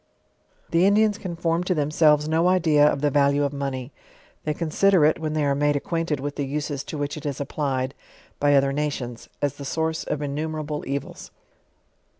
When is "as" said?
9.43-9.57